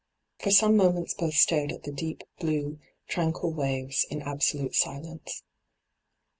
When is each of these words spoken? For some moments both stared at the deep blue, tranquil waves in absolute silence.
For 0.39 0.49
some 0.49 0.75
moments 0.77 1.13
both 1.13 1.35
stared 1.35 1.71
at 1.71 1.83
the 1.83 1.91
deep 1.91 2.23
blue, 2.39 2.79
tranquil 3.07 3.53
waves 3.53 4.03
in 4.09 4.23
absolute 4.23 4.73
silence. 4.73 5.43